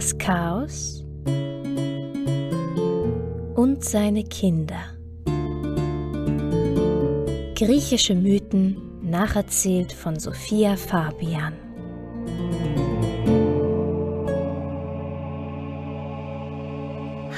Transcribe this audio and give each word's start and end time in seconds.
das 0.00 0.16
Chaos 0.16 1.04
und 3.54 3.84
seine 3.84 4.24
Kinder. 4.24 4.80
Griechische 7.54 8.14
Mythen 8.14 8.80
nacherzählt 9.02 9.92
von 9.92 10.18
Sophia 10.18 10.76
Fabian. 10.76 11.52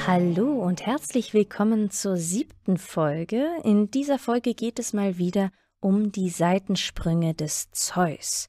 Hallo 0.07 0.63
und 0.63 0.85
herzlich 0.85 1.33
willkommen 1.33 1.91
zur 1.91 2.15
siebten 2.15 2.77
Folge. 2.77 3.45
In 3.65 3.91
dieser 3.91 4.19
Folge 4.19 4.53
geht 4.53 4.79
es 4.79 4.93
mal 4.93 5.17
wieder 5.17 5.51
um 5.81 6.13
die 6.13 6.29
Seitensprünge 6.29 7.33
des 7.33 7.71
Zeus. 7.71 8.47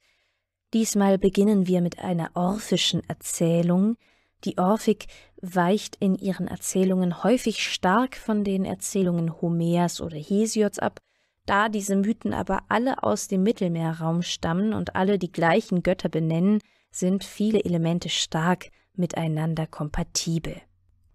Diesmal 0.75 1.19
beginnen 1.19 1.69
wir 1.69 1.81
mit 1.81 2.01
einer 2.01 2.33
orphischen 2.35 3.09
Erzählung. 3.09 3.97
Die 4.43 4.59
Orphik 4.59 5.07
weicht 5.41 5.95
in 6.01 6.17
ihren 6.17 6.49
Erzählungen 6.49 7.23
häufig 7.23 7.63
stark 7.63 8.17
von 8.17 8.43
den 8.43 8.65
Erzählungen 8.65 9.41
Homers 9.41 10.01
oder 10.01 10.17
Hesiods 10.17 10.81
ab, 10.81 10.99
da 11.47 11.69
diese 11.69 11.95
Mythen 11.95 12.35
aber 12.35 12.65
alle 12.69 13.05
aus 13.05 13.29
dem 13.29 13.45
Mittelmeerraum 13.45 14.23
stammen 14.23 14.73
und 14.73 14.97
alle 14.97 15.17
die 15.17 15.31
gleichen 15.31 15.85
Götter 15.85 16.09
benennen, 16.09 16.59
sind 16.91 17.23
viele 17.23 17.65
Elemente 17.65 18.09
stark 18.09 18.71
miteinander 18.95 19.69
kompatibel. 19.69 20.61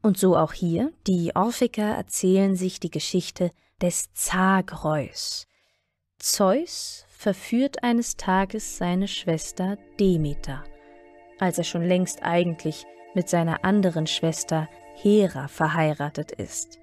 Und 0.02 0.18
so 0.18 0.38
auch 0.38 0.54
hier, 0.54 0.94
die 1.05 1.35
Orphiker 1.35 1.96
erzählen 1.96 2.55
sich 2.55 2.80
die 2.80 2.91
Geschichte 2.91 3.52
des 3.82 4.13
Zagreus. 4.13 5.48
Zeus 6.18 7.05
verführt 7.19 7.83
eines 7.83 8.15
Tages 8.15 8.77
seine 8.77 9.09
Schwester 9.09 9.77
Demeter, 9.99 10.63
als 11.37 11.57
er 11.57 11.65
schon 11.65 11.84
längst 11.84 12.23
eigentlich 12.23 12.85
mit 13.13 13.27
seiner 13.27 13.65
anderen 13.65 14.07
Schwester 14.07 14.70
Hera 14.95 15.49
verheiratet 15.49 16.31
ist. 16.31 16.79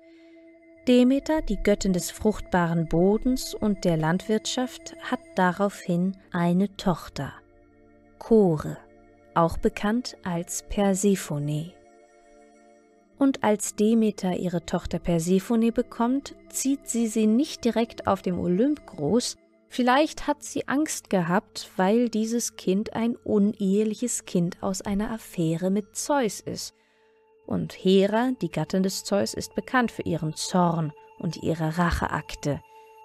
Demeter, 0.87 1.41
die 1.41 1.57
Göttin 1.57 1.95
des 1.95 2.11
fruchtbaren 2.11 2.87
Bodens 2.87 3.55
und 3.55 3.87
der 3.87 3.97
Landwirtschaft, 3.97 4.95
hat 5.11 5.21
daraufhin 5.37 6.15
eine 6.33 6.77
Tochter, 6.77 7.33
Chore, 8.19 8.77
auch 9.33 9.57
bekannt 9.57 10.19
als 10.23 10.65
Persephone. 10.69 11.73
Und 13.19 13.43
als 13.43 13.75
Demeter 13.75 14.37
ihre 14.37 14.67
Tochter 14.67 14.99
Persephone 14.99 15.73
bekommt, 15.73 16.35
zieht 16.51 16.91
sie 16.91 17.07
sie 17.07 17.27
nicht 17.27 17.65
direkt 17.65 18.07
auf 18.07 18.21
dem 18.21 18.39
Olymp 18.39 18.85
groß, 18.85 19.39
Vielleicht 19.69 20.27
hat 20.27 20.43
sie 20.43 20.69
Angst 20.69 21.11
gehabt, 21.11 21.71
weil 21.77 22.09
dieses 22.09 22.57
Kind 22.57 22.95
ein 22.95 23.17
uneheliches 23.17 24.25
Kind 24.25 24.63
aus 24.63 24.83
einer 24.83 25.11
Affäre 25.11 25.71
mit 25.71 25.97
Zeus 25.97 26.41
ist. 26.41 26.75
Und 27.47 27.73
Hera, 27.73 28.33
die 28.41 28.51
Gattin 28.51 28.83
des 28.83 29.05
Zeus, 29.05 29.35
ist 29.35 29.55
bekannt 29.55 29.91
für 29.91 30.03
ihren 30.03 30.35
Zorn 30.35 30.93
und 31.19 31.43
ihre 31.43 31.79
Racheakte. 31.79 32.61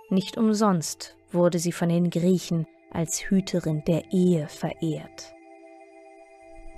Nicht 0.10 0.38
umsonst 0.38 1.16
wurde 1.32 1.60
sie 1.60 1.72
von 1.72 1.90
den 1.90 2.10
Griechen 2.10 2.68
als 2.92 3.30
Hüterin 3.30 3.84
der 3.86 4.12
Ehe 4.12 4.48
verehrt. 4.48 5.34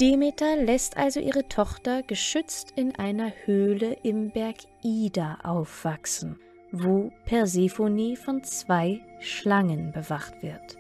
Demeter 0.02 0.58
lässt 0.58 0.98
also 0.98 1.20
ihre 1.20 1.48
Tochter 1.48 2.04
geschützt 2.04 2.74
in 2.76 2.96
einer 2.96 3.32
Höhle 3.46 3.98
im 4.04 4.32
Berg 4.32 4.58
Ida 4.82 5.40
aufwachsen– 5.44 6.40
wo 6.74 7.12
Persephone 7.26 8.16
von 8.16 8.44
zwei 8.44 9.00
Schlangen 9.24 9.92
bewacht 9.92 10.44
wird. 10.44 10.78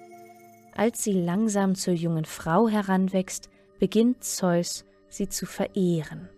Als 0.75 1.03
sie 1.03 1.13
langsam 1.13 1.75
zur 1.75 1.93
jungen 1.93 2.25
Frau 2.25 2.67
heranwächst, 2.67 3.49
beginnt 3.79 4.23
Zeus, 4.23 4.85
sie 5.07 5.29
zu 5.29 5.45
verehren. 5.45 6.29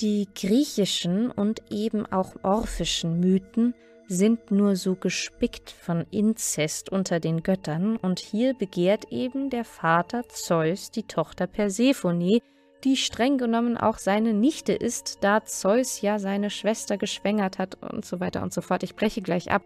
Die 0.00 0.28
griechischen 0.34 1.30
und 1.30 1.62
eben 1.70 2.06
auch 2.06 2.36
orphischen 2.42 3.20
Mythen 3.20 3.74
sind 4.06 4.50
nur 4.50 4.76
so 4.76 4.94
gespickt 4.94 5.70
von 5.70 6.06
Inzest 6.10 6.90
unter 6.90 7.20
den 7.20 7.42
Göttern, 7.42 7.96
und 7.96 8.20
hier 8.20 8.54
begehrt 8.54 9.12
eben 9.12 9.50
der 9.50 9.64
Vater 9.64 10.26
Zeus 10.28 10.90
die 10.90 11.02
Tochter 11.02 11.46
Persephone, 11.46 12.40
die 12.84 12.96
streng 12.96 13.38
genommen 13.38 13.76
auch 13.76 13.98
seine 13.98 14.32
Nichte 14.32 14.72
ist, 14.72 15.18
da 15.20 15.44
Zeus 15.44 16.00
ja 16.00 16.18
seine 16.18 16.48
Schwester 16.48 16.96
geschwängert 16.96 17.58
hat 17.58 17.82
und 17.82 18.04
so 18.04 18.20
weiter 18.20 18.42
und 18.42 18.52
so 18.52 18.60
fort. 18.60 18.82
Ich 18.82 18.96
breche 18.96 19.20
gleich 19.20 19.50
ab. 19.50 19.62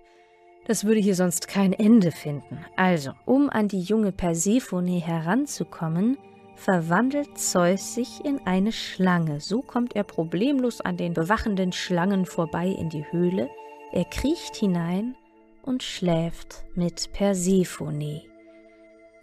Das 0.66 0.84
würde 0.84 1.00
hier 1.00 1.16
sonst 1.16 1.48
kein 1.48 1.72
Ende 1.72 2.12
finden. 2.12 2.64
Also, 2.76 3.12
um 3.24 3.50
an 3.50 3.68
die 3.68 3.80
junge 3.80 4.12
Persephone 4.12 5.00
heranzukommen, 5.00 6.18
verwandelt 6.54 7.36
Zeus 7.38 7.94
sich 7.94 8.24
in 8.24 8.40
eine 8.46 8.70
Schlange. 8.70 9.40
So 9.40 9.62
kommt 9.62 9.96
er 9.96 10.04
problemlos 10.04 10.80
an 10.80 10.96
den 10.96 11.14
bewachenden 11.14 11.72
Schlangen 11.72 12.26
vorbei 12.26 12.68
in 12.68 12.88
die 12.88 13.10
Höhle. 13.10 13.50
Er 13.92 14.04
kriecht 14.04 14.56
hinein 14.56 15.16
und 15.62 15.82
schläft 15.82 16.64
mit 16.74 17.12
Persephone. 17.12 18.22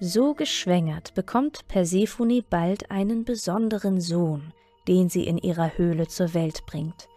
So 0.01 0.33
geschwängert 0.33 1.13
bekommt 1.13 1.67
Persephone 1.67 2.43
bald 2.49 2.91
einen 2.91 3.23
besonderen 3.25 3.99
Sohn, 3.99 4.53
den 4.87 5.09
sie 5.09 5.25
in 5.25 5.37
ihrer 5.37 5.77
Höhle 5.77 6.07
zur 6.07 6.33
Welt 6.33 6.65
bringt. 6.65 7.07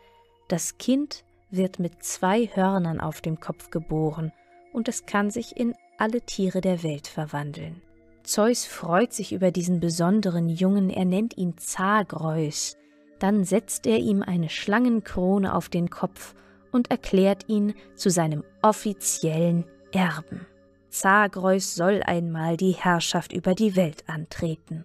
Das 0.48 0.78
Kind 0.78 1.24
wird 1.52 1.78
mit 1.78 2.02
zwei 2.02 2.46
Hörnern 2.52 3.00
auf 3.00 3.20
dem 3.20 3.38
Kopf 3.38 3.70
geboren 3.70 4.32
und 4.72 4.88
es 4.88 5.06
kann 5.06 5.30
sich 5.30 5.56
in 5.56 5.74
alle 5.98 6.22
Tiere 6.22 6.60
der 6.60 6.82
Welt 6.82 7.06
verwandeln. 7.06 7.82
Zeus 8.24 8.64
freut 8.64 9.12
sich 9.12 9.32
über 9.32 9.50
diesen 9.50 9.80
besonderen 9.80 10.48
Jungen, 10.48 10.90
er 10.90 11.04
nennt 11.04 11.36
ihn 11.36 11.58
Zagreus. 11.58 12.76
Dann 13.18 13.44
setzt 13.44 13.86
er 13.86 13.98
ihm 13.98 14.22
eine 14.22 14.48
Schlangenkrone 14.48 15.54
auf 15.54 15.68
den 15.68 15.90
Kopf 15.90 16.34
und 16.72 16.90
erklärt 16.90 17.48
ihn 17.48 17.74
zu 17.94 18.10
seinem 18.10 18.44
offiziellen 18.62 19.64
Erben. 19.92 20.46
Zagreus 20.88 21.74
soll 21.74 22.02
einmal 22.02 22.56
die 22.56 22.72
Herrschaft 22.72 23.32
über 23.32 23.54
die 23.54 23.76
Welt 23.76 24.08
antreten. 24.08 24.84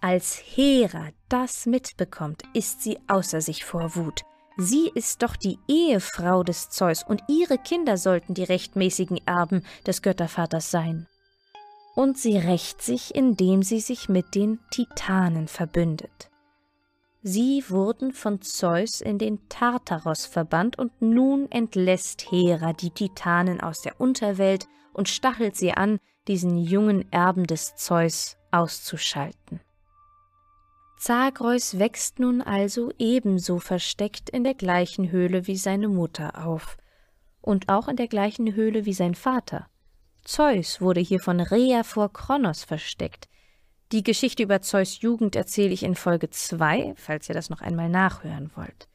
Als 0.00 0.36
Hera 0.36 1.08
das 1.28 1.66
mitbekommt, 1.66 2.42
ist 2.54 2.82
sie 2.82 2.98
außer 3.08 3.40
sich 3.40 3.64
vor 3.64 3.96
Wut. 3.96 4.22
Sie 4.60 4.90
ist 4.92 5.22
doch 5.22 5.36
die 5.36 5.60
Ehefrau 5.68 6.42
des 6.42 6.68
Zeus 6.68 7.04
und 7.04 7.22
ihre 7.28 7.58
Kinder 7.58 7.96
sollten 7.96 8.34
die 8.34 8.42
rechtmäßigen 8.42 9.20
Erben 9.24 9.62
des 9.86 10.02
Göttervaters 10.02 10.72
sein. 10.72 11.06
Und 11.94 12.18
sie 12.18 12.36
rächt 12.36 12.82
sich, 12.82 13.14
indem 13.14 13.62
sie 13.62 13.78
sich 13.78 14.08
mit 14.08 14.34
den 14.34 14.58
Titanen 14.72 15.46
verbündet. 15.46 16.28
Sie 17.22 17.62
wurden 17.68 18.12
von 18.12 18.42
Zeus 18.42 19.00
in 19.00 19.18
den 19.18 19.48
Tartaros 19.48 20.26
verbannt 20.26 20.76
und 20.76 21.00
nun 21.00 21.48
entlässt 21.52 22.28
Hera 22.28 22.72
die 22.72 22.90
Titanen 22.90 23.60
aus 23.60 23.82
der 23.82 24.00
Unterwelt 24.00 24.66
und 24.92 25.08
stachelt 25.08 25.54
sie 25.54 25.70
an, 25.70 26.00
diesen 26.26 26.58
jungen 26.58 27.10
Erben 27.12 27.46
des 27.46 27.76
Zeus 27.76 28.36
auszuschalten. 28.50 29.60
Zagreus 30.98 31.78
wächst 31.78 32.18
nun 32.18 32.42
also 32.42 32.92
ebenso 32.98 33.60
versteckt 33.60 34.28
in 34.30 34.42
der 34.42 34.54
gleichen 34.54 35.10
Höhle 35.12 35.46
wie 35.46 35.56
seine 35.56 35.88
Mutter 35.88 36.44
auf 36.44 36.76
und 37.40 37.68
auch 37.68 37.86
in 37.86 37.96
der 37.96 38.08
gleichen 38.08 38.54
Höhle 38.54 38.84
wie 38.84 38.92
sein 38.92 39.14
Vater. 39.14 39.68
Zeus 40.24 40.80
wurde 40.80 41.00
hier 41.00 41.20
von 41.20 41.40
Rhea 41.40 41.84
vor 41.84 42.12
Kronos 42.12 42.64
versteckt. 42.64 43.28
Die 43.92 44.02
Geschichte 44.02 44.42
über 44.42 44.60
Zeus 44.60 45.00
Jugend 45.00 45.36
erzähle 45.36 45.72
ich 45.72 45.84
in 45.84 45.94
Folge 45.94 46.30
2, 46.30 46.94
falls 46.96 47.28
ihr 47.28 47.34
das 47.34 47.48
noch 47.48 47.62
einmal 47.62 47.88
nachhören 47.88 48.50
wollt. 48.56 48.88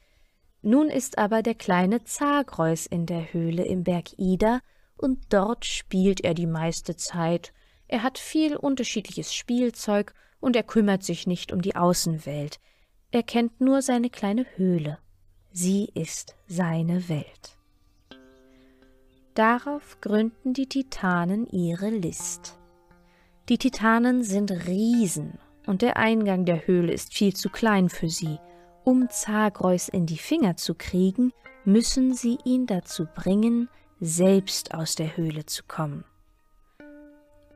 Nun 0.62 0.90
ist 0.90 1.18
aber 1.18 1.42
der 1.42 1.56
kleine 1.56 2.04
Zagreus 2.04 2.86
in 2.86 3.06
der 3.06 3.34
Höhle 3.34 3.64
im 3.64 3.84
Berg 3.84 4.20
Ida 4.20 4.60
und 4.98 5.34
dort 5.34 5.66
spielt 5.66 6.22
er 6.22 6.34
die 6.34 6.48
meiste 6.48 6.96
Zeit. 6.96 7.54
Er 7.88 8.04
hat 8.04 8.18
viel 8.18 8.56
unterschiedliches 8.56 9.34
Spielzeug 9.34 10.14
und 10.40 10.56
er 10.56 10.64
kümmert 10.64 11.04
sich 11.04 11.28
nicht 11.28 11.52
um 11.52 11.62
die 11.62 11.76
Außenwelt. 11.76 12.60
Er 13.12 13.24
kennt 13.24 13.62
nur 13.62 13.82
seine 13.82 14.10
kleine 14.10 14.46
Höhle. 14.56 14.98
Sie 15.52 15.90
ist 15.94 16.36
seine 16.48 17.08
Welt. 17.10 17.58
Darauf 19.36 20.00
gründen 20.02 20.54
die 20.54 20.68
Titanen 20.68 21.48
ihre 21.48 21.90
List. 21.90 22.58
Die 23.50 23.58
Titanen 23.58 24.24
sind 24.24 24.52
Riesen 24.52 25.38
und 25.66 25.82
der 25.82 25.98
Eingang 25.98 26.46
der 26.46 26.68
Höhle 26.68 26.94
ist 26.94 27.14
viel 27.14 27.36
zu 27.36 27.50
klein 27.50 27.90
für 27.90 28.10
sie. 28.10 28.40
Um 28.84 29.10
Zagreus 29.10 29.90
in 29.90 30.06
die 30.06 30.18
Finger 30.18 30.58
zu 30.58 30.76
kriegen, 30.76 31.32
müssen 31.66 32.14
sie 32.14 32.38
ihn 32.46 32.68
dazu 32.68 33.06
bringen, 33.06 33.70
selbst 34.00 34.74
aus 34.74 34.96
der 34.96 35.16
Höhle 35.18 35.46
zu 35.46 35.64
kommen. 35.64 36.04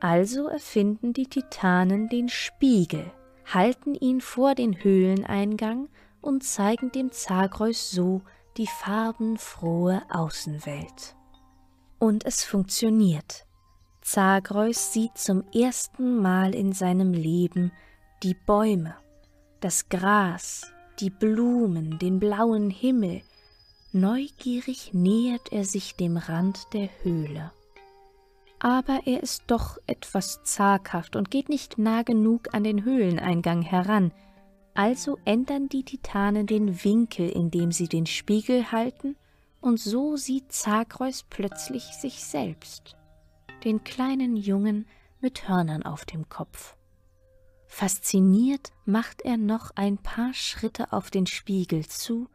Also 0.00 0.46
erfinden 0.46 1.12
die 1.12 1.26
Titanen 1.26 2.08
den 2.08 2.28
Spiegel, 2.28 3.10
halten 3.46 3.94
ihn 3.94 4.20
vor 4.20 4.54
den 4.54 4.82
Höhleneingang 4.82 5.88
und 6.20 6.44
zeigen 6.44 6.92
dem 6.92 7.10
Zagreus 7.10 7.90
so 7.90 8.22
die 8.56 8.66
farbenfrohe 8.66 10.02
Außenwelt. 10.10 11.16
Und 11.98 12.24
es 12.26 12.44
funktioniert. 12.44 13.44
Zagreus 14.00 14.92
sieht 14.92 15.18
zum 15.18 15.44
ersten 15.52 16.20
Mal 16.22 16.54
in 16.54 16.72
seinem 16.72 17.12
Leben 17.12 17.72
die 18.22 18.34
Bäume, 18.34 18.94
das 19.60 19.88
Gras, 19.88 20.72
die 21.00 21.10
Blumen, 21.10 21.98
den 21.98 22.18
blauen 22.18 22.70
Himmel. 22.70 23.22
Neugierig 23.92 24.94
nähert 24.94 25.52
er 25.52 25.64
sich 25.64 25.96
dem 25.96 26.16
Rand 26.16 26.72
der 26.72 26.88
Höhle. 27.02 27.52
Aber 28.60 29.00
er 29.04 29.22
ist 29.22 29.44
doch 29.46 29.78
etwas 29.86 30.42
zaghaft 30.42 31.14
und 31.16 31.30
geht 31.30 31.48
nicht 31.48 31.78
nah 31.78 32.02
genug 32.02 32.54
an 32.54 32.64
den 32.64 32.84
Höhleneingang 32.84 33.62
heran, 33.62 34.12
also 34.74 35.18
ändern 35.24 35.68
die 35.68 35.84
Titanen 35.84 36.46
den 36.46 36.84
Winkel, 36.84 37.28
in 37.28 37.50
dem 37.50 37.72
sie 37.72 37.88
den 37.88 38.06
Spiegel 38.06 38.70
halten, 38.72 39.16
und 39.60 39.80
so 39.80 40.16
sieht 40.16 40.52
Zagreus 40.52 41.24
plötzlich 41.28 41.84
sich 41.84 42.24
selbst, 42.24 42.96
den 43.64 43.82
kleinen 43.82 44.36
Jungen 44.36 44.86
mit 45.20 45.48
Hörnern 45.48 45.82
auf 45.82 46.04
dem 46.04 46.28
Kopf. 46.28 46.76
Fasziniert 47.66 48.72
macht 48.86 49.22
er 49.22 49.36
noch 49.36 49.70
ein 49.74 49.98
paar 49.98 50.32
Schritte 50.32 50.92
auf 50.92 51.10
den 51.10 51.26
Spiegel 51.26 51.86
zu, 51.86 52.28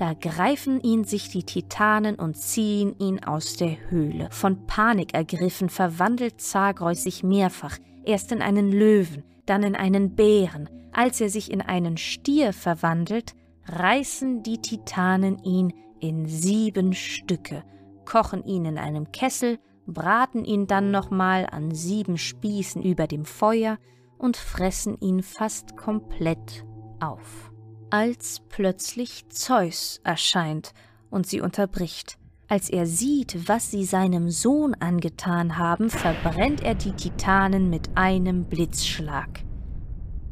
da 0.00 0.14
greifen 0.14 0.80
ihn 0.80 1.04
sich 1.04 1.28
die 1.28 1.42
Titanen 1.42 2.14
und 2.14 2.34
ziehen 2.34 2.94
ihn 2.98 3.22
aus 3.22 3.56
der 3.56 3.76
Höhle. 3.90 4.28
Von 4.30 4.66
Panik 4.66 5.12
ergriffen 5.12 5.68
verwandelt 5.68 6.40
Zagreus 6.40 7.02
sich 7.02 7.22
mehrfach, 7.22 7.76
erst 8.06 8.32
in 8.32 8.40
einen 8.40 8.72
Löwen, 8.72 9.24
dann 9.44 9.62
in 9.62 9.76
einen 9.76 10.14
Bären. 10.14 10.70
Als 10.90 11.20
er 11.20 11.28
sich 11.28 11.50
in 11.50 11.60
einen 11.60 11.98
Stier 11.98 12.54
verwandelt, 12.54 13.34
reißen 13.66 14.42
die 14.42 14.62
Titanen 14.62 15.36
ihn 15.44 15.74
in 16.00 16.24
sieben 16.26 16.94
Stücke, 16.94 17.62
kochen 18.06 18.42
ihn 18.46 18.64
in 18.64 18.78
einem 18.78 19.12
Kessel, 19.12 19.58
braten 19.86 20.46
ihn 20.46 20.66
dann 20.66 20.90
nochmal 20.90 21.46
an 21.50 21.74
sieben 21.74 22.16
Spießen 22.16 22.82
über 22.82 23.06
dem 23.06 23.26
Feuer 23.26 23.76
und 24.16 24.38
fressen 24.38 24.96
ihn 25.02 25.22
fast 25.22 25.76
komplett 25.76 26.64
auf. 27.00 27.52
Als 27.92 28.40
plötzlich 28.48 29.28
Zeus 29.30 30.00
erscheint 30.04 30.74
und 31.10 31.26
sie 31.26 31.40
unterbricht. 31.40 32.18
Als 32.46 32.70
er 32.70 32.86
sieht, 32.86 33.48
was 33.48 33.72
sie 33.72 33.84
seinem 33.84 34.30
Sohn 34.30 34.74
angetan 34.74 35.58
haben, 35.58 35.90
verbrennt 35.90 36.62
er 36.62 36.76
die 36.76 36.92
Titanen 36.92 37.68
mit 37.68 37.96
einem 37.96 38.44
Blitzschlag. 38.44 39.44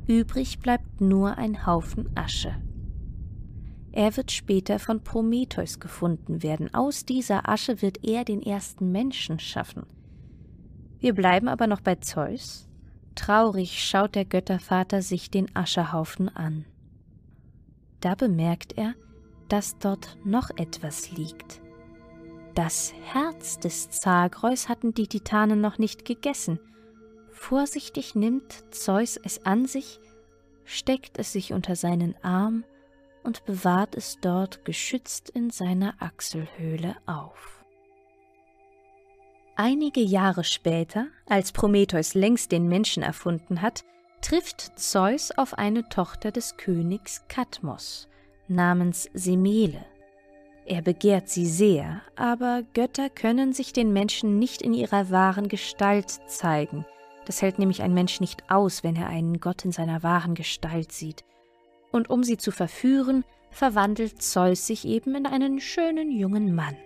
Übrig 0.06 0.60
bleibt 0.60 1.00
nur 1.00 1.36
ein 1.36 1.66
Haufen 1.66 2.08
Asche. 2.16 2.54
Er 3.90 4.16
wird 4.16 4.30
später 4.30 4.78
von 4.78 5.02
Prometheus 5.02 5.80
gefunden 5.80 6.44
werden. 6.44 6.72
Aus 6.72 7.04
dieser 7.04 7.48
Asche 7.48 7.82
wird 7.82 8.04
er 8.04 8.24
den 8.24 8.40
ersten 8.40 8.92
Menschen 8.92 9.40
schaffen. 9.40 9.84
Wir 11.00 11.12
bleiben 11.12 11.48
aber 11.48 11.66
noch 11.66 11.80
bei 11.80 11.96
Zeus. 11.96 12.68
Traurig 13.16 13.82
schaut 13.82 14.14
der 14.14 14.24
Göttervater 14.24 15.02
sich 15.02 15.30
den 15.32 15.54
Aschehaufen 15.56 16.28
an. 16.28 16.64
Da 18.00 18.14
bemerkt 18.14 18.76
er, 18.76 18.94
dass 19.48 19.78
dort 19.78 20.18
noch 20.24 20.50
etwas 20.50 21.10
liegt. 21.10 21.60
Das 22.54 22.92
Herz 23.12 23.58
des 23.58 23.90
Zagreus 23.90 24.68
hatten 24.68 24.92
die 24.92 25.06
Titanen 25.06 25.60
noch 25.60 25.78
nicht 25.78 26.04
gegessen. 26.04 26.58
Vorsichtig 27.30 28.14
nimmt 28.14 28.64
Zeus 28.74 29.16
es 29.16 29.44
an 29.46 29.66
sich, 29.66 30.00
steckt 30.64 31.18
es 31.18 31.32
sich 31.32 31.52
unter 31.52 31.76
seinen 31.76 32.16
Arm 32.22 32.64
und 33.22 33.44
bewahrt 33.44 33.94
es 33.94 34.18
dort 34.20 34.64
geschützt 34.64 35.30
in 35.30 35.50
seiner 35.50 35.94
Achselhöhle 36.00 36.96
auf. 37.06 37.64
Einige 39.54 40.00
Jahre 40.00 40.44
später, 40.44 41.08
als 41.26 41.52
Prometheus 41.52 42.14
längst 42.14 42.52
den 42.52 42.68
Menschen 42.68 43.02
erfunden 43.02 43.60
hat, 43.60 43.84
trifft 44.20 44.78
Zeus 44.78 45.30
auf 45.36 45.54
eine 45.54 45.88
Tochter 45.88 46.30
des 46.30 46.56
Königs 46.56 47.24
Kadmos 47.28 48.08
namens 48.48 49.08
Semele. 49.12 49.84
Er 50.66 50.82
begehrt 50.82 51.28
sie 51.28 51.46
sehr, 51.46 52.02
aber 52.16 52.62
Götter 52.74 53.08
können 53.08 53.52
sich 53.52 53.72
den 53.72 53.92
Menschen 53.92 54.38
nicht 54.38 54.60
in 54.60 54.74
ihrer 54.74 55.10
wahren 55.10 55.48
Gestalt 55.48 56.10
zeigen. 56.26 56.84
Das 57.24 57.42
hält 57.42 57.58
nämlich 57.58 57.82
ein 57.82 57.94
Mensch 57.94 58.20
nicht 58.20 58.50
aus, 58.50 58.84
wenn 58.84 58.96
er 58.96 59.08
einen 59.08 59.40
Gott 59.40 59.64
in 59.64 59.72
seiner 59.72 60.02
wahren 60.02 60.34
Gestalt 60.34 60.92
sieht. 60.92 61.24
Und 61.90 62.10
um 62.10 62.22
sie 62.22 62.36
zu 62.36 62.50
verführen, 62.50 63.24
verwandelt 63.50 64.22
Zeus 64.22 64.66
sich 64.66 64.86
eben 64.86 65.14
in 65.14 65.26
einen 65.26 65.60
schönen 65.60 66.10
jungen 66.10 66.54
Mann. 66.54 66.76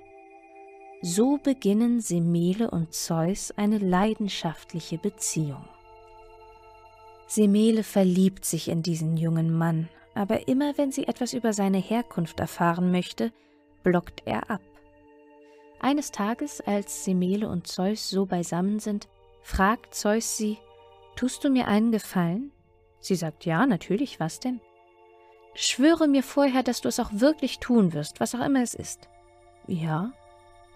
So 1.01 1.39
beginnen 1.39 2.01
Semele 2.01 2.71
und 2.71 2.95
Zeus 2.95 3.51
eine 3.57 3.79
leidenschaftliche 3.79 4.99
Beziehung. 4.99 5.65
Semele 7.35 7.83
verliebt 7.83 8.45
sich 8.45 8.69
in 8.69 8.83
diesen 8.83 9.17
jungen 9.17 9.57
Mann, 9.57 9.89
aber 10.13 10.49
immer 10.49 10.77
wenn 10.77 10.93
sie 10.93 11.09
etwas 11.09 11.33
über 11.33 11.55
seine 11.55 11.79
Herkunft 11.79 12.39
erfahren 12.41 12.91
möchte, 12.91 13.33
blockt 13.83 14.21
er 14.27 14.51
ab. 14.51 14.61
Eines 15.81 16.11
Tages, 16.11 16.61
als 16.61 17.07
Semele 17.07 17.49
und 17.49 17.67
Zeus 17.67 18.11
so 18.11 18.27
beisammen 18.27 18.81
sind, 18.81 19.09
fragt 19.41 19.95
Zeus 19.95 20.37
sie, 20.37 20.59
Tust 21.17 21.43
du 21.43 21.49
mir 21.49 21.69
einen 21.69 21.91
Gefallen? 21.91 22.53
Sie 23.01 23.15
sagt, 23.15 23.47
ja, 23.47 23.65
natürlich, 23.65 24.21
was 24.21 24.39
denn? 24.39 24.61
Schwöre 25.55 26.09
mir 26.09 26.23
vorher, 26.23 26.63
dass 26.63 26.83
du 26.83 26.89
es 26.89 27.01
auch 27.01 27.13
wirklich 27.15 27.61
tun 27.61 27.95
wirst, 27.95 28.21
was 28.21 28.35
auch 28.35 28.45
immer 28.45 28.63
es 28.63 28.75
ist. 28.75 29.09
Ja, 29.67 30.13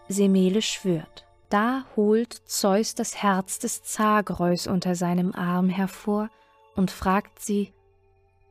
Semele 0.09 0.63
schwört. 0.63 1.27
Da 1.51 1.85
holt 1.97 2.33
Zeus 2.33 2.95
das 2.95 3.23
Herz 3.23 3.59
des 3.59 3.83
Zagreus 3.83 4.67
unter 4.67 4.95
seinem 4.95 5.35
Arm 5.35 5.69
hervor 5.69 6.31
und 6.77 6.91
fragt 6.91 7.41
sie, 7.41 7.73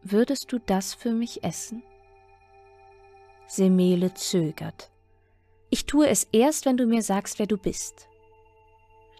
Würdest 0.07 0.51
du 0.51 0.59
das 0.59 0.93
für 0.93 1.11
mich 1.11 1.43
essen? 1.43 1.81
Semele 3.47 4.13
zögert. 4.13 4.91
Ich 5.71 5.87
tue 5.87 6.07
es 6.07 6.27
erst, 6.31 6.67
wenn 6.67 6.77
du 6.77 6.85
mir 6.85 7.01
sagst, 7.01 7.39
wer 7.39 7.47
du 7.47 7.57
bist. 7.57 8.07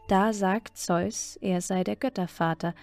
Da 0.07 0.31
sagt 0.31 0.77
Zeus, 0.77 1.37
er 1.41 1.61
sei 1.61 1.83
der 1.83 1.95
Göttervater, 1.95 2.75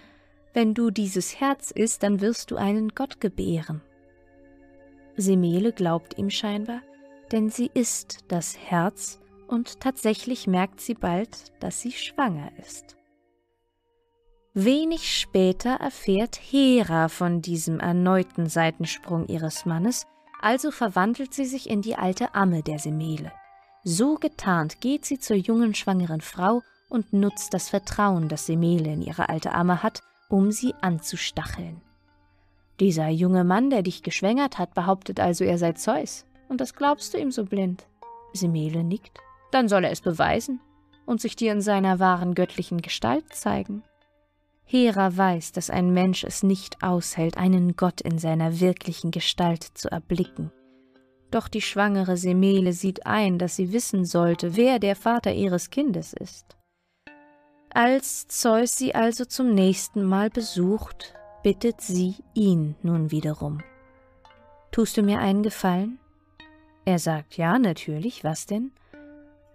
wenn 0.52 0.74
du 0.74 0.90
dieses 0.90 1.40
Herz 1.40 1.70
isst, 1.70 2.02
dann 2.02 2.20
wirst 2.20 2.50
du 2.50 2.56
einen 2.56 2.88
Gott 2.88 3.20
gebären. 3.20 3.80
Semele 5.16 5.72
glaubt 5.72 6.19
ihm 6.19 6.28
scheinbar, 6.28 6.82
denn 7.30 7.50
sie 7.50 7.70
isst 7.72 8.24
das 8.28 8.58
Herz 8.58 9.20
und 9.46 9.80
tatsächlich 9.80 10.48
merkt 10.48 10.80
sie 10.80 10.94
bald, 10.94 11.52
dass 11.60 11.81
sie 11.81 11.93
schwanger 11.93 12.50
ist. 12.58 12.96
Wenig 14.54 15.18
später 15.18 15.76
erfährt 15.76 16.36
Hera 16.36 17.08
von 17.08 17.40
diesem 17.40 17.80
erneuten 17.80 18.50
Seitensprung 18.50 19.26
ihres 19.26 19.64
Mannes, 19.64 20.06
also 20.42 20.70
verwandelt 20.70 21.32
sie 21.32 21.46
sich 21.46 21.70
in 21.70 21.80
die 21.80 21.96
alte 21.96 22.34
Amme 22.34 22.62
der 22.62 22.78
Semele. 22.78 23.32
So 23.82 24.16
getarnt 24.16 24.82
geht 24.82 25.06
sie 25.06 25.18
zur 25.18 25.36
jungen 25.36 25.74
schwangeren 25.74 26.20
Frau 26.20 26.60
und 26.90 27.14
nutzt 27.14 27.54
das 27.54 27.70
Vertrauen, 27.70 28.28
das 28.28 28.44
Semele 28.44 28.92
in 28.92 29.00
ihre 29.00 29.30
alte 29.30 29.52
Amme 29.52 29.82
hat, 29.82 30.02
um 30.28 30.52
sie 30.52 30.74
anzustacheln. 30.82 31.80
Dieser 32.78 33.08
junge 33.08 33.44
Mann, 33.44 33.70
der 33.70 33.82
dich 33.82 34.02
geschwängert 34.02 34.58
hat, 34.58 34.74
behauptet 34.74 35.18
also, 35.18 35.44
er 35.44 35.56
sei 35.56 35.72
Zeus. 35.72 36.26
Und 36.50 36.60
das 36.60 36.74
glaubst 36.74 37.14
du 37.14 37.18
ihm 37.18 37.30
so 37.30 37.46
blind? 37.46 37.86
Semele 38.34 38.84
nickt. 38.84 39.18
Dann 39.50 39.68
soll 39.68 39.84
er 39.84 39.92
es 39.92 40.02
beweisen 40.02 40.60
und 41.06 41.22
sich 41.22 41.36
dir 41.36 41.52
in 41.52 41.62
seiner 41.62 42.00
wahren 42.00 42.34
göttlichen 42.34 42.82
Gestalt 42.82 43.32
zeigen. 43.32 43.82
Hera 44.64 45.16
weiß, 45.16 45.52
dass 45.52 45.70
ein 45.70 45.92
Mensch 45.92 46.24
es 46.24 46.42
nicht 46.42 46.82
aushält, 46.82 47.36
einen 47.36 47.76
Gott 47.76 48.00
in 48.00 48.19
seiner 48.19 48.60
wirklichen 48.60 49.10
Gestalt 49.10 49.64
zu 49.74 49.90
erblicken. 49.90 50.50
Doch 51.31 51.48
die 51.48 51.62
schwangere 51.62 52.16
Semele 52.16 52.72
sieht 52.72 53.06
ein, 53.06 53.38
dass 53.38 53.56
sie 53.56 53.72
wissen 53.72 54.04
sollte, 54.04 54.56
wer 54.56 54.78
der 54.78 54.96
Vater 54.96 55.32
ihres 55.32 55.70
Kindes 55.70 56.12
ist. 56.12 56.56
Als 57.70 58.28
Zeus 58.28 58.76
sie 58.76 58.94
also 58.94 59.24
zum 59.24 59.54
nächsten 59.54 60.04
Mal 60.04 60.28
besucht, 60.28 61.14
bittet 61.42 61.81
sie 61.81 62.16
ihn 62.34 62.76
nun 62.82 63.10
wiederum. 63.10 63.62
Tust 64.72 64.96
du 64.96 65.02
mir 65.02 65.20
einen 65.20 65.42
Gefallen? 65.42 65.98
Er 66.84 66.98
sagt, 66.98 67.36
ja, 67.36 67.58
natürlich, 67.58 68.24
was 68.24 68.46
denn? 68.46 68.72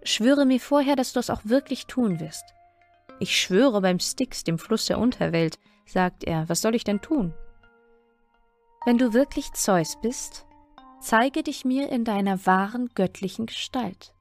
Schwöre 0.02 0.46
mir 0.46 0.60
vorher, 0.60 0.96
dass 0.96 1.12
du 1.12 1.20
es 1.20 1.30
auch 1.30 1.42
wirklich 1.44 1.86
tun 1.86 2.18
wirst. 2.18 2.44
Ich 3.20 3.36
schwöre 3.36 3.80
beim 3.80 3.98
Styx, 3.98 4.44
dem 4.44 4.58
Fluss 4.58 4.86
der 4.86 4.98
Unterwelt, 4.98 5.58
sagt 5.86 6.24
er, 6.24 6.48
was 6.48 6.60
soll 6.60 6.74
ich 6.74 6.84
denn 6.84 7.00
tun? 7.00 7.34
Wenn 8.84 8.98
du 8.98 9.12
wirklich 9.12 9.52
Zeus 9.52 9.98
bist, 10.00 10.46
zeige 11.00 11.42
dich 11.42 11.64
mir 11.64 11.90
in 11.90 12.04
deiner 12.04 12.46
wahren 12.46 12.90
göttlichen 12.94 13.46
Gestalt. 13.46 14.14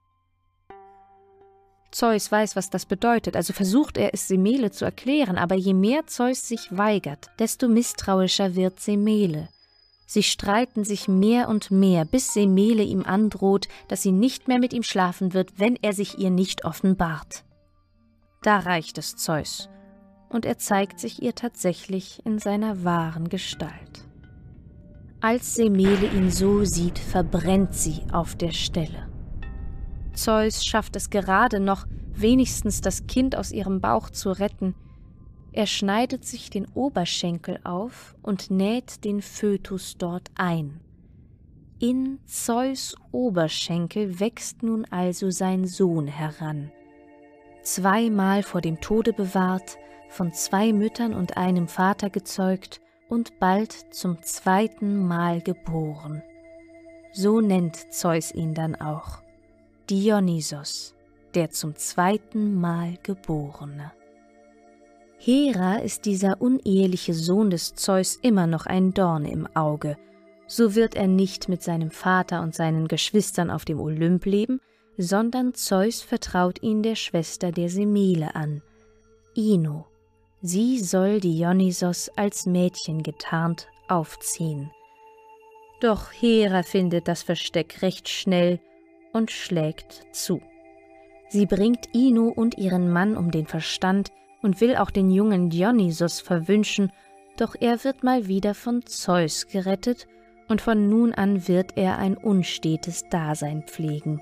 Zeus 1.91 2.31
weiß, 2.31 2.55
was 2.55 2.69
das 2.69 2.85
bedeutet, 2.85 3.35
also 3.35 3.53
versucht 3.53 3.97
er 3.97 4.13
es 4.13 4.27
Semele 4.27 4.71
zu 4.71 4.83
erklären, 4.83 5.37
aber 5.37 5.55
je 5.55 5.73
mehr 5.73 6.05
Zeus 6.07 6.47
sich 6.47 6.75
weigert, 6.75 7.27
desto 7.39 7.67
misstrauischer 7.67 8.55
wird 8.55 8.79
Semele. 8.79 9.49
Sie 10.05 10.23
streiten 10.23 10.83
sich 10.83 11.07
mehr 11.07 11.49
und 11.49 11.71
mehr, 11.71 12.05
bis 12.05 12.33
Semele 12.33 12.83
ihm 12.83 13.03
androht, 13.03 13.67
dass 13.87 14.01
sie 14.01 14.11
nicht 14.11 14.47
mehr 14.47 14.59
mit 14.59 14.73
ihm 14.73 14.83
schlafen 14.83 15.33
wird, 15.33 15.59
wenn 15.59 15.77
er 15.81 15.93
sich 15.93 16.17
ihr 16.17 16.29
nicht 16.29 16.65
offenbart. 16.65 17.43
Da 18.41 18.59
reicht 18.59 18.97
es 18.97 19.15
Zeus. 19.15 19.69
und 20.29 20.45
er 20.45 20.57
zeigt 20.57 20.99
sich 20.99 21.21
ihr 21.21 21.35
tatsächlich 21.35 22.25
in 22.25 22.39
seiner 22.39 22.83
wahren 22.83 23.29
Gestalt. 23.29 24.05
Als 25.21 25.55
Semele 25.55 26.07
ihn 26.07 26.29
so 26.29 26.63
sieht, 26.63 26.99
verbrennt 26.99 27.73
sie 27.73 28.01
auf 28.11 28.35
der 28.35 28.51
Stelle. 28.51 29.07
Zeus 30.13 30.65
schafft 30.65 30.95
es 30.95 31.09
gerade 31.09 31.59
noch, 31.59 31.85
wenigstens 32.13 32.81
das 32.81 33.07
Kind 33.07 33.35
aus 33.35 33.51
ihrem 33.51 33.81
Bauch 33.81 34.09
zu 34.09 34.31
retten. 34.31 34.75
Er 35.53 35.65
schneidet 35.65 36.25
sich 36.25 36.49
den 36.49 36.67
Oberschenkel 36.73 37.59
auf 37.63 38.15
und 38.21 38.51
näht 38.51 39.03
den 39.05 39.21
Fötus 39.21 39.97
dort 39.97 40.29
ein. 40.35 40.81
In 41.79 42.19
Zeus 42.25 42.95
Oberschenkel 43.11 44.19
wächst 44.19 44.61
nun 44.63 44.85
also 44.85 45.31
sein 45.31 45.65
Sohn 45.65 46.07
heran. 46.07 46.71
Zweimal 47.67 48.43
vor 48.43 48.61
dem 48.61 48.79
Tode 48.79 49.11
bewahrt, 49.11 49.77
von 50.07 50.31
zwei 50.31 50.71
Müttern 50.71 51.13
und 51.13 51.35
einem 51.35 51.67
Vater 51.67 52.09
gezeugt 52.09 52.79
und 53.09 53.39
bald 53.39 53.73
zum 53.93 54.23
zweiten 54.23 55.05
Mal 55.05 55.41
geboren. 55.41 56.23
So 57.11 57.41
nennt 57.41 57.91
Zeus 57.93 58.33
ihn 58.33 58.53
dann 58.53 58.75
auch 58.75 59.21
Dionysos, 59.89 60.95
der 61.35 61.49
zum 61.49 61.75
zweiten 61.75 62.55
Mal 62.55 62.93
geborene. 63.03 63.91
Hera 65.17 65.75
ist 65.75 66.05
dieser 66.05 66.41
uneheliche 66.41 67.13
Sohn 67.13 67.49
des 67.49 67.75
Zeus 67.75 68.15
immer 68.15 68.47
noch 68.47 68.65
ein 68.65 68.93
Dorn 68.93 69.25
im 69.25 69.45
Auge, 69.57 69.97
so 70.47 70.73
wird 70.73 70.95
er 70.95 71.07
nicht 71.07 71.49
mit 71.49 71.61
seinem 71.63 71.91
Vater 71.91 72.41
und 72.43 72.55
seinen 72.55 72.87
Geschwistern 72.87 73.51
auf 73.51 73.65
dem 73.65 73.81
Olymp 73.81 74.25
leben, 74.25 74.61
sondern 74.97 75.53
Zeus 75.53 76.01
vertraut 76.01 76.61
ihn 76.63 76.83
der 76.83 76.95
Schwester 76.95 77.51
der 77.51 77.69
Semele 77.69 78.35
an, 78.35 78.61
Ino, 79.35 79.85
Sie 80.41 80.79
soll 80.79 81.19
Dionysos 81.19 82.09
als 82.15 82.45
Mädchen 82.45 83.03
getarnt 83.03 83.67
aufziehen. 83.87 84.71
Doch 85.81 86.11
Hera 86.11 86.63
findet 86.63 87.07
das 87.07 87.21
Versteck 87.21 87.81
recht 87.81 88.09
schnell 88.09 88.59
und 89.13 89.31
schlägt 89.31 90.05
zu. 90.11 90.41
Sie 91.29 91.45
bringt 91.45 91.93
Ino 91.93 92.29
und 92.29 92.57
ihren 92.57 92.91
Mann 92.91 93.17
um 93.17 93.31
den 93.31 93.45
Verstand 93.45 94.11
und 94.41 94.61
will 94.61 94.75
auch 94.75 94.91
den 94.91 95.11
jungen 95.11 95.49
Dionysos 95.49 96.19
verwünschen, 96.19 96.91
doch 97.37 97.55
er 97.59 97.83
wird 97.83 98.03
mal 98.03 98.27
wieder 98.27 98.55
von 98.55 98.85
Zeus 98.85 99.47
gerettet 99.47 100.07
und 100.47 100.61
von 100.61 100.89
nun 100.89 101.13
an 101.13 101.47
wird 101.47 101.77
er 101.77 101.97
ein 101.97 102.17
unstetes 102.17 103.07
Dasein 103.09 103.63
pflegen. 103.63 104.21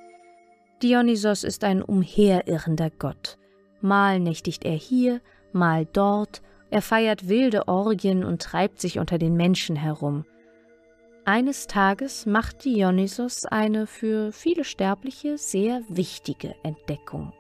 Dionysos 0.84 1.44
ist 1.44 1.64
ein 1.64 1.82
umherirrender 1.82 2.90
Gott. 2.90 3.38
Mal 3.82 4.20
nächtigt 4.20 4.66
er 4.66 4.76
hier, 4.76 5.22
mal 5.54 5.86
dort, 5.86 6.42
er 6.70 6.82
feiert 6.82 7.30
wilde 7.30 7.68
Orgien 7.68 8.24
und 8.24 8.42
treibt 8.42 8.82
sich 8.82 9.00
unter 9.00 9.18
den 9.18 9.36
Menschen 9.36 9.76
herum. 9.76 10.26
Eines 11.24 11.68
Tages 11.68 12.26
macht 12.26 12.66
Dionysos 12.66 13.46
eine 13.46 13.88
für 13.88 14.32
viele 14.32 14.64
Sterbliche 14.64 15.38
sehr 15.38 15.82
wichtige 15.88 16.56
Entdeckung. 16.64 17.34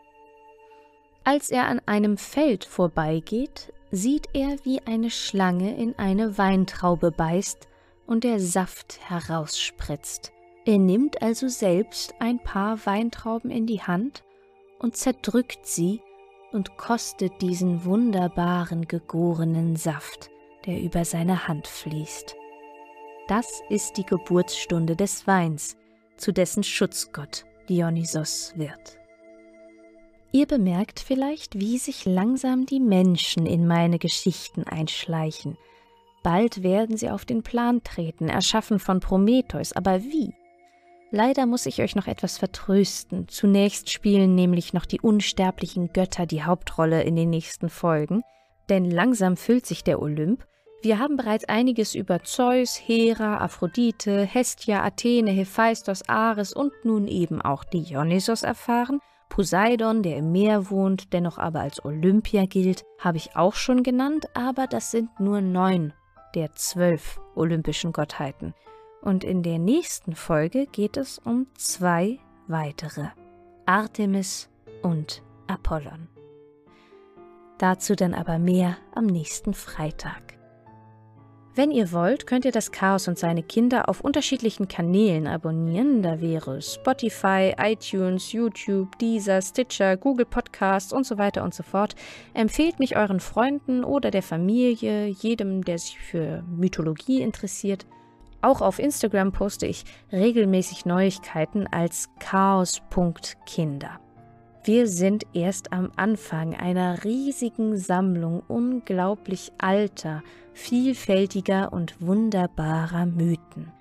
Als 1.24 1.50
er 1.50 1.68
an 1.68 1.82
einem 1.86 2.18
Feld 2.18 2.66
vorbeigeht, 2.66 3.74
sieht 3.92 4.30
er, 4.34 4.58
wie 4.64 4.82
eine 4.82 5.10
Schlange 5.10 5.76
in 5.76 5.98
eine 5.98 6.38
Weintraube 6.38 7.12
beißt 7.12 7.68
und 8.08 8.24
der 8.24 8.40
Saft 8.40 9.00
herausspritzt. 9.10 10.32
Er 10.66 10.80
nimmt 10.80 11.22
also 11.22 11.48
selbst 11.48 12.16
ein 12.20 12.40
paar 12.40 12.84
Weintrauben 12.88 13.52
in 13.52 13.68
die 13.68 13.84
Hand 13.84 14.24
und 14.80 14.98
zerdrückt 14.98 15.66
sie 15.66 16.02
und 16.52 16.76
kostet 16.78 17.40
diesen 17.42 17.86
wunderbaren 17.86 18.88
gegorenen 18.88 19.76
Saft, 19.76 20.32
der 20.66 20.82
über 20.82 21.06
seine 21.06 21.48
Hand 21.48 21.68
fließt. 21.68 22.36
Das 23.28 23.62
ist 23.70 23.98
die 23.98 24.06
Geburtsstunde 24.06 24.96
des 24.96 25.28
Weins, 25.28 25.78
zu 26.18 26.32
dessen 26.32 26.64
Schutzgott 26.64 27.46
Dionysos 27.70 28.54
wird. 28.56 28.98
Ihr 30.32 30.48
bemerkt 30.48 31.00
vielleicht, 31.00 31.60
wie 31.60 31.78
sich 31.78 32.06
langsam 32.06 32.66
die 32.66 32.80
Menschen 32.80 33.46
in 33.46 33.68
meine 33.68 34.00
Geschichten 34.00 34.64
einschleichen. 34.64 35.58
Bald 36.24 36.64
werden 36.64 36.98
sie 36.98 37.10
auf 37.10 37.24
den 37.24 37.44
Plan 37.44 37.84
treten, 37.84 38.30
erschaffen 38.30 38.80
von 38.80 39.00
Prometheus, 39.00 39.72
aber 39.74 40.04
wie? 40.04 40.34
Leider 41.16 41.46
muss 41.46 41.66
ich 41.66 41.82
euch 41.82 41.96
noch 41.96 42.08
etwas 42.08 42.38
vertrösten. 42.38 43.30
Zunächst 43.30 43.90
spielen 43.90 44.36
nämlich 44.36 44.74
noch 44.74 44.86
die 44.86 45.00
unsterblichen 45.00 45.94
Götter 45.94 46.26
die 46.26 46.44
Hauptrolle 46.44 47.04
in 47.04 47.16
den 47.16 47.30
nächsten 47.30 47.70
Folgen, 47.70 48.22
denn 48.68 48.92
langsam 48.92 49.38
füllt 49.38 49.66
sich 49.66 49.86
der 49.86 50.02
Olymp. 50.02 50.46
Wir 50.82 51.00
haben 51.00 51.16
bereits 51.16 51.46
einiges 51.46 51.96
über 51.96 52.26
Zeus, 52.26 52.76
Hera, 52.76 53.38
Aphrodite, 53.38 54.26
Hestia, 54.26 54.84
Athene, 54.84 55.32
Hephaistos, 55.32 56.10
Ares 56.10 56.52
und 56.52 56.74
nun 56.84 57.08
eben 57.08 57.42
auch 57.42 57.64
Dionysos 57.64 58.44
erfahren. 58.44 59.00
Poseidon, 59.30 60.04
der 60.04 60.18
im 60.18 60.34
Meer 60.34 60.70
wohnt, 60.70 61.14
dennoch 61.14 61.38
aber 61.38 61.62
als 61.62 61.86
Olympia 61.86 62.46
gilt, 62.46 62.84
habe 63.00 63.16
ich 63.16 63.38
auch 63.38 63.56
schon 63.56 63.84
genannt, 63.84 64.26
aber 64.34 64.68
das 64.68 64.92
sind 64.92 65.18
nur 65.22 65.40
neun 65.40 65.94
der 66.36 66.52
zwölf 66.52 67.22
olympischen 67.36 67.94
Gottheiten 67.94 68.54
und 69.06 69.24
in 69.24 69.44
der 69.44 69.60
nächsten 69.60 70.16
Folge 70.16 70.66
geht 70.66 70.98
es 70.98 71.20
um 71.20 71.48
zwei 71.56 72.20
weitere, 72.48 73.06
Artemis 73.66 74.50
und 74.82 75.24
Apollon. 75.48 76.10
Dazu 77.58 77.96
dann 77.96 78.14
aber 78.14 78.40
mehr 78.40 78.78
am 78.94 79.06
nächsten 79.06 79.54
Freitag. 79.54 80.36
Wenn 81.58 81.72
ihr 81.72 81.94
wollt, 81.94 82.28
könnt 82.28 82.44
ihr 82.44 82.52
das 82.52 82.74
Chaos 82.74 83.08
und 83.08 83.18
seine 83.18 83.42
Kinder 83.42 83.88
auf 83.88 84.02
unterschiedlichen 84.02 84.68
Kanälen 84.68 85.26
abonnieren. 85.26 86.04
Da 86.04 86.20
wäre 86.20 86.62
Spotify, 86.62 87.54
iTunes, 87.58 88.34
YouTube, 88.34 89.00
Deezer, 89.00 89.42
Stitcher, 89.42 89.96
Google 89.96 90.26
Podcasts 90.26 90.92
und 90.92 91.06
so 91.06 91.18
weiter 91.18 91.46
und 91.46 91.54
so 91.54 91.64
fort. 91.64 91.96
Empfehlt 92.34 92.80
mich 92.80 92.98
euren 92.98 93.22
Freunden 93.22 93.86
oder 93.86 94.12
der 94.12 94.24
Familie, 94.24 95.08
jedem, 95.08 95.64
der 95.64 95.78
sich 95.80 95.98
für 95.98 96.44
Mythologie 96.44 97.22
interessiert. 97.22 97.86
Auch 98.46 98.62
auf 98.62 98.78
Instagram 98.78 99.32
poste 99.32 99.66
ich 99.66 99.86
regelmäßig 100.12 100.86
Neuigkeiten 100.86 101.66
als 101.66 102.12
chaos.kinder. 102.20 104.00
Wir 104.64 104.88
sind 104.88 105.24
erst 105.34 105.74
am 105.74 105.92
Anfang 105.96 106.54
einer 106.54 107.04
riesigen 107.04 107.76
Sammlung 107.76 108.44
unglaublich 108.48 109.52
alter, 109.58 110.22
vielfältiger 110.54 111.74
und 111.74 112.00
wunderbarer 112.00 113.08
Mythen. 113.08 113.72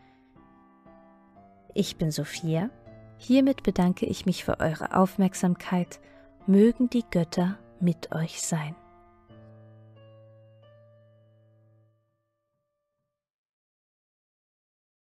Ich 1.74 1.98
bin 1.98 2.10
Sophia. 2.10 2.70
Hiermit 3.18 3.64
bedanke 3.64 4.06
ich 4.06 4.24
mich 4.24 4.44
für 4.44 4.60
eure 4.60 4.96
Aufmerksamkeit. 4.96 6.00
Mögen 6.46 6.88
die 6.88 7.04
Götter 7.10 7.58
mit 7.80 8.14
euch 8.14 8.40
sein. 8.40 8.74